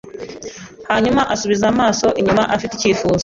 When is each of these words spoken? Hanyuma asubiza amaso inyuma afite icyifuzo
Hanyuma 0.89 1.21
asubiza 1.33 1.65
amaso 1.73 2.07
inyuma 2.19 2.43
afite 2.55 2.73
icyifuzo 2.75 3.19